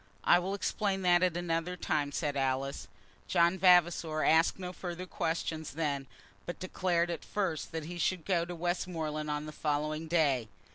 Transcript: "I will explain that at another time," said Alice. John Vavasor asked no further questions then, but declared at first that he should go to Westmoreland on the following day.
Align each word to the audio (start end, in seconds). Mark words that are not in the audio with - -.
"I 0.23 0.39
will 0.39 0.55
explain 0.55 1.03
that 1.03 1.21
at 1.21 1.37
another 1.37 1.77
time," 1.77 2.11
said 2.11 2.35
Alice. 2.35 2.87
John 3.27 3.59
Vavasor 3.59 4.23
asked 4.23 4.57
no 4.57 4.73
further 4.73 5.05
questions 5.05 5.73
then, 5.73 6.07
but 6.47 6.57
declared 6.59 7.11
at 7.11 7.23
first 7.23 7.71
that 7.71 7.85
he 7.85 7.99
should 7.99 8.25
go 8.25 8.43
to 8.43 8.55
Westmoreland 8.55 9.29
on 9.29 9.45
the 9.45 9.51
following 9.51 10.07
day. 10.07 10.47